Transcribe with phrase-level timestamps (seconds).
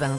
[0.00, 0.18] 1.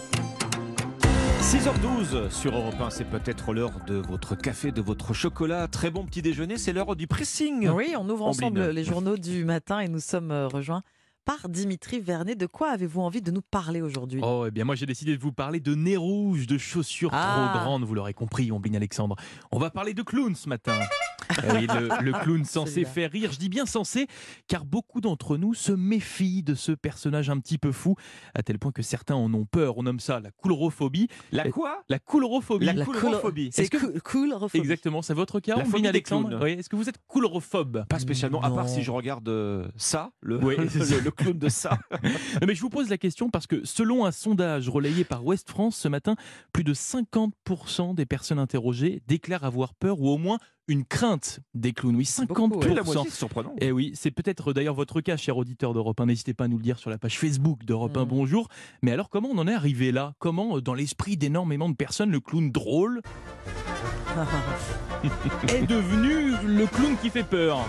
[1.42, 5.67] 6h12 sur Europe 1, c'est peut-être l'heure de votre café, de votre chocolat.
[5.67, 7.67] Très bon petit déjeuner, c'est l'heure du pressing.
[7.70, 8.75] Oui, on ouvre ensemble Ambline.
[8.75, 10.81] les journaux du matin et nous sommes euh, rejoints
[11.23, 12.35] par Dimitri Vernet.
[12.35, 14.21] De quoi avez-vous envie de nous parler aujourd'hui?
[14.23, 17.52] Oh, eh bien, moi j'ai décidé de vous parler de nez rouge, de chaussures Ah.
[17.54, 19.16] trop grandes, vous l'aurez compris, Ombline Alexandre.
[19.52, 20.73] On va parler de clown ce matin.
[21.54, 24.07] Oui, le, le clown censé faire rire, je dis bien censé,
[24.48, 27.96] car beaucoup d'entre nous se méfient de ce personnage un petit peu fou,
[28.34, 29.78] à tel point que certains en ont peur.
[29.78, 31.07] On nomme ça la coulrophobie.
[31.32, 31.83] La quoi?
[31.89, 32.66] La coulrophobie.
[32.66, 33.50] La La coulrophobie.
[33.52, 34.58] C'est que-.
[34.58, 36.40] Exactement, c'est votre cas, La phobie Alexandre.
[36.42, 37.86] Oui, Est-ce que vous êtes coulrophobe?
[37.88, 41.50] Pas spécialement, à part si je regarde euh, ça, le, Oui, le, le clown de
[41.50, 41.78] ça.
[42.42, 45.50] Non, Mais je vous pose la question parce que selon un sondage relayé par Ouest
[45.50, 46.16] France ce matin,
[46.54, 51.74] plus de 50% des personnes interrogées déclarent avoir peur ou au moins une crainte des
[51.74, 51.96] clowns.
[51.96, 52.28] Oui, 50%.
[52.28, 53.54] Beaucoup, Plus de la moitié, c'est surprenant.
[53.60, 56.08] Et oui, c'est peut-être d'ailleurs votre cas, cher auditeur d'Europe 1.
[56.08, 58.05] N'hésitez pas à nous le dire sur la page Facebook d'Europe 1.
[58.05, 58.08] Mm.
[58.08, 58.48] Bonjour.
[58.82, 60.14] Mais alors, comment on en est arrivé là?
[60.20, 63.02] Comment, euh, dans l'esprit d'énormément de personnes, le clown drôle
[65.47, 67.66] est devenu le clown qui fait peur?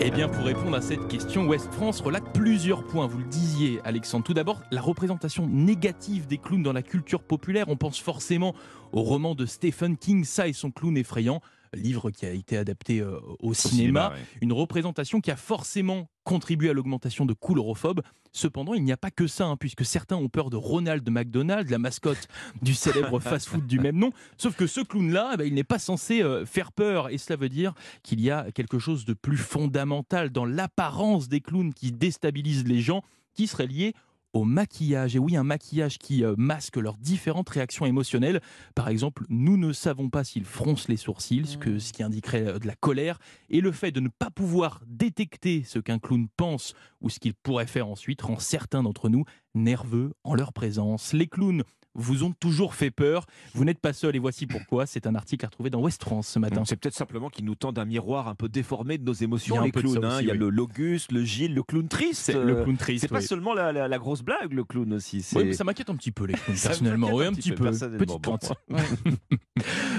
[0.00, 3.08] Eh bien, pour répondre à cette question, Ouest France relate plusieurs points.
[3.08, 4.24] Vous le disiez, Alexandre.
[4.24, 7.66] Tout d'abord, la représentation négative des clowns dans la culture populaire.
[7.68, 8.54] On pense forcément
[8.92, 11.40] au roman de Stephen King, Ça et son clown effrayant,
[11.74, 14.10] livre qui a été adapté euh, au, cinéma.
[14.10, 14.16] ouais.
[14.40, 18.02] Une représentation qui a forcément contribué à l'augmentation de coulrophobes.
[18.32, 21.70] Cependant, il n'y a pas que ça, hein, puisque certains ont peur de Ronald McDonald,
[21.70, 22.28] la mascotte
[22.62, 24.10] du célèbre fast-food du même nom.
[24.36, 27.08] Sauf que ce clown-là, eh ben, il n'est pas censé euh, faire peur.
[27.08, 31.40] Et cela veut dire qu'il y a quelque chose de plus fondamental dans l'apparence des
[31.40, 33.02] clowns qui déstabilisent les gens,
[33.34, 33.94] qui serait lié
[34.38, 35.16] au maquillage.
[35.16, 38.40] Et oui, un maquillage qui euh, masque leurs différentes réactions émotionnelles.
[38.74, 42.46] Par exemple, nous ne savons pas s'ils froncent les sourcils, ce, que, ce qui indiquerait
[42.46, 43.18] euh, de la colère.
[43.50, 47.34] Et le fait de ne pas pouvoir détecter ce qu'un clown pense ou ce qu'il
[47.34, 51.12] pourrait faire ensuite rend certains d'entre nous nerveux en leur présence.
[51.12, 51.64] Les clowns
[51.98, 53.26] vous ont toujours fait peur.
[53.54, 54.86] Vous n'êtes pas seul et voici pourquoi.
[54.86, 56.62] C'est un article à retrouver dans Ouest France ce matin.
[56.64, 59.24] C'est peut-être simplement qu'ils nous tendent un miroir un peu déformé de nos Il y
[59.24, 60.04] émotions, a un les peu de ça clowns.
[60.12, 60.18] hein.
[60.20, 62.22] Il y a le l'Auguste, le Gilles, le clown triste.
[62.22, 63.02] C'est le clown triste.
[63.02, 65.26] C'est pas seulement la, la- la grosse blague, le clown aussi.
[65.34, 67.10] Oui, mais ça m'inquiète un petit peu les clowns, personnellement.
[67.12, 67.96] Oui, un un petit peu, peu.
[67.98, 68.36] Petite Bon.
[68.38, 68.52] crainte.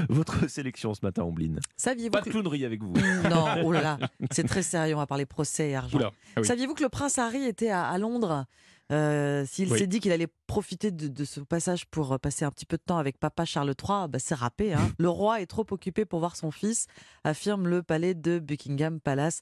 [0.10, 1.60] Votre sélection ce matin, Ombline.
[1.78, 2.30] Saviez-vous Pas de que...
[2.32, 2.94] clownerie avec vous.
[3.30, 4.00] Non, oh là là,
[4.32, 6.00] c'est très sérieux, on va parler procès et argent.
[6.02, 6.46] Ah oui.
[6.48, 8.46] Saviez-vous que le prince Harry était à, à Londres?
[8.92, 9.78] Euh, S'il Oui.
[9.80, 12.78] s'est dit qu'il allait profiter de, de ce passage pour euh, passer un petit peu
[12.78, 14.74] de temps avec papa Charles III, bah, c'est râpé.
[14.74, 14.92] Hein.
[14.98, 16.88] le roi est trop occupé pour voir son fils,
[17.24, 19.42] affirme le palais de Buckingham Palace.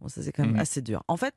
[0.00, 0.60] Bon, ça c'est quand même Mhm.
[0.60, 1.02] assez dur.
[1.08, 1.34] En fait,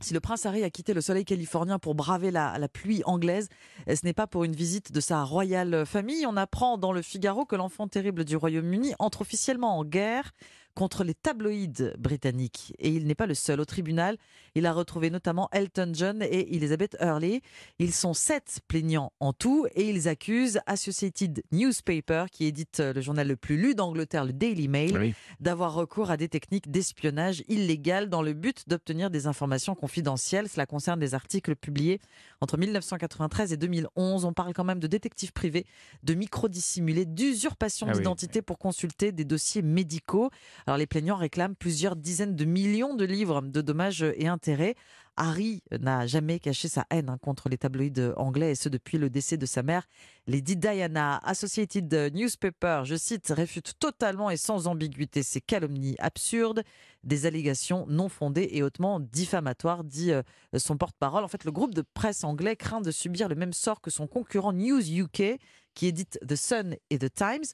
[0.00, 3.48] si le prince Harry a quitté le soleil californien pour braver la, la pluie anglaise,
[3.88, 6.24] euh, ce n'est pas pour une visite de sa royale famille.
[6.26, 10.32] On apprend dans le Figaro que l'enfant terrible du Royaume-Uni entre officiellement en guerre
[10.74, 12.74] contre les tabloïds britanniques.
[12.78, 13.60] Et il n'est pas le seul.
[13.60, 14.16] Au tribunal,
[14.54, 17.42] il a retrouvé notamment Elton John et Elizabeth Hurley.
[17.78, 23.28] Ils sont sept plaignants en tout et ils accusent Associated Newspaper, qui édite le journal
[23.28, 25.14] le plus lu d'Angleterre, le Daily Mail, Oui.
[25.40, 30.48] d'avoir recours à des techniques d'espionnage illégales dans le but d'obtenir des informations confidentielles.
[30.48, 32.00] Cela concerne des articles publiés
[32.40, 34.24] entre 1993 et 2011.
[34.24, 35.66] On parle quand même de détectives privés,
[36.02, 40.30] de micro-dissimulés, d'usurpation Ah oui, d'identité pour consulter des dossiers médicaux.
[40.66, 44.74] Alors les plaignants réclament plusieurs dizaines de millions de livres de dommages et intérêts.
[45.16, 49.10] Harry n'a jamais caché sa haine hein, contre les tabloïds anglais, et ce depuis le
[49.10, 49.86] décès de sa mère,
[50.26, 51.18] Lady Diana.
[51.24, 56.62] Associated Newspaper, je cite, réfute totalement et sans ambiguïté ces calomnies absurdes,
[57.04, 60.22] des allégations non fondées et hautement diffamatoires, dit euh,
[60.56, 61.24] son porte-parole.
[61.24, 64.06] En fait, le groupe de presse anglais craint de subir le même sort que son
[64.06, 65.38] concurrent News UK,
[65.74, 67.52] qui édite The Sun et The Times.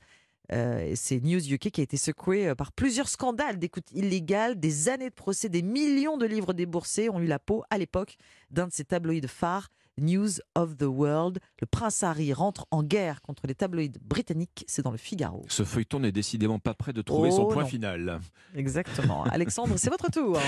[0.52, 4.88] Euh, c'est News UK qui a été secoué euh, par plusieurs scandales d'écoute illégale, des
[4.88, 8.16] années de procès, des millions de livres déboursés ont eu la peau à l'époque
[8.50, 9.68] d'un de ces tabloïds phares,
[9.98, 11.38] News of the World.
[11.60, 15.44] Le prince Harry rentre en guerre contre les tabloïds britanniques, c'est dans le Figaro.
[15.48, 17.68] Ce feuilleton n'est décidément pas prêt de trouver Oh, son point non.
[17.68, 18.20] final.
[18.54, 19.24] Exactement.
[19.30, 20.38] Alexandre, c'est votre tour.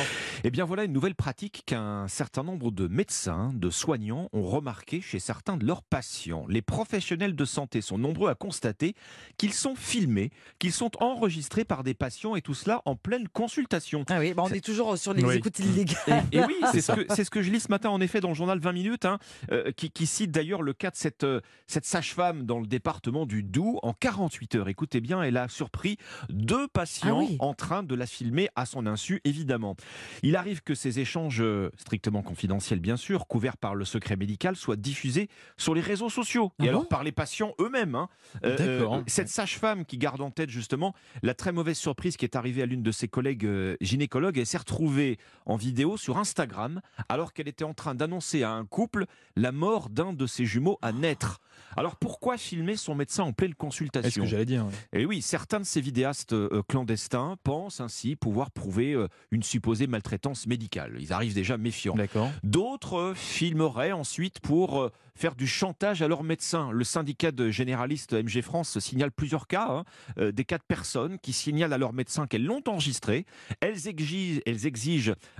[0.44, 5.00] Eh bien voilà une nouvelle pratique qu'un certain nombre de médecins, de soignants ont remarqué
[5.00, 6.44] chez certains de leurs patients.
[6.48, 8.94] Les professionnels de santé sont nombreux à constater
[9.36, 14.04] qu'ils sont filmés, qu'ils sont enregistrés par des patients et tout cela en pleine consultation.
[14.08, 15.36] Ah oui, bah on est toujours sur les Oui.
[15.36, 16.24] écoutes illégales.
[16.32, 16.94] Et, et oui, c'est C'est ce, ça.
[16.96, 19.04] que, c'est ce que je lis ce matin en effet dans le journal 20 minutes.
[19.04, 19.18] hein.
[19.52, 23.26] Euh, qui, qui cite d'ailleurs le cas de cette, euh, cette sage-femme dans le département
[23.26, 23.78] du Doubs.
[23.82, 25.96] En 48 heures, écoutez bien, elle a surpris
[26.28, 27.36] deux patients Ah oui.
[27.40, 29.76] en train de la filmer à son insu, évidemment.
[30.22, 34.56] Il arrive que ces échanges, euh, strictement confidentiels bien sûr, couverts par le secret médical,
[34.56, 36.52] soient diffusés sur les réseaux sociaux.
[36.58, 37.94] Ah et alors par les patients eux-mêmes.
[37.94, 38.08] hein.
[38.44, 42.62] Euh, cette sage-femme qui garde en tête justement la très mauvaise surprise qui est arrivée
[42.62, 43.48] à l'une de ses collègues
[43.80, 48.52] gynécologues, elle s'est retrouvée en vidéo sur Instagram alors qu'elle était en train d'annoncer à
[48.52, 49.06] un couple
[49.38, 51.40] la mort d'un de ses jumeaux à naître.
[51.76, 55.00] Alors pourquoi filmer son médecin en pleine consultation que j'allais dire ouais.
[55.00, 59.86] et oui, certains de ces vidéastes euh, clandestins pensent ainsi pouvoir prouver euh, une supposée
[59.86, 60.96] maltraitance médicale.
[60.98, 61.94] Ils arrivent déjà méfiants.
[61.94, 62.30] D'accord.
[62.42, 66.70] D'autres euh, filmeraient ensuite pour faire du chantage à leur médecin.
[66.70, 69.84] Le syndicat de généralistes MG France signale plusieurs cas, hein,
[70.18, 73.26] euh, des cas de personnes qui signalent à leur médecin qu'elles l'ont enregistré.
[73.60, 74.66] Elles exigent, elles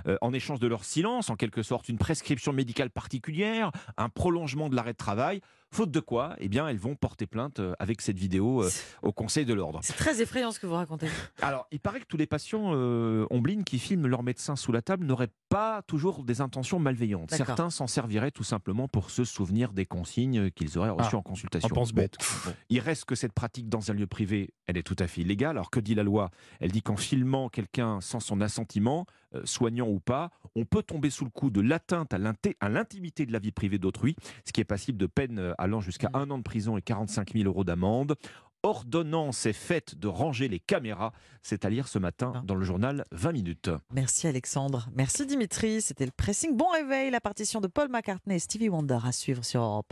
[0.07, 4.69] euh, en échange de leur silence, en quelque sorte, une prescription médicale particulière, un prolongement
[4.69, 5.41] de l'arrêt de travail.
[5.71, 8.69] Faute de quoi, eh bien, elles vont porter plainte euh, avec cette vidéo euh,
[9.03, 9.79] au Conseil de l'ordre.
[9.83, 11.07] C'est très effrayant ce que vous racontez.
[11.43, 14.81] Alors, il paraît que tous les patients euh, Omblin qui filment leur médecin sous la
[14.81, 17.31] table n'auraient pas toujours des intentions malveillantes.
[17.31, 21.21] Certains s'en serviraient tout simplement pour se souvenir des consignes qu'ils auraient reçues Ah, en
[21.21, 21.69] consultation.
[21.71, 22.15] On pense bête.
[22.45, 22.53] Bon.
[22.69, 25.51] il reste que cette pratique dans un lieu privé, elle est tout à fait illégale.
[25.51, 26.31] Alors que dit la loi?
[26.59, 29.05] Elle dit qu'en filmant quelqu'un sans son assentiment,
[29.43, 33.39] soignant ou pas, on peut tomber sous le coup de l'atteinte à l'intimité de la
[33.39, 34.15] vie privée d'autrui,
[34.45, 36.15] ce qui est passible de peine euh, allant jusqu'à Mm.
[36.15, 38.15] un an de prison et 45 000 euros d'amende.
[38.61, 42.41] Ordonnance est faite de ranger les caméras, c'est à lire ce matin Ah.
[42.45, 43.69] dans le journal 20 minutes.
[43.93, 44.89] Merci Alexandre.
[44.93, 45.81] Merci Dimitri.
[45.81, 46.57] C'était le pressing.
[46.57, 49.87] Bon réveil, la partition de Paul McCartney et Stevie Wonder à suivre sur Europe 1.